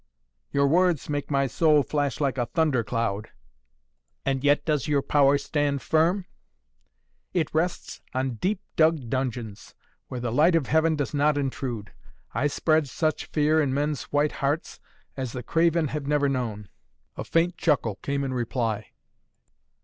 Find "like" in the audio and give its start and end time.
2.19-2.39